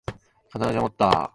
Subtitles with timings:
[0.51, 1.29] 肩口を持った！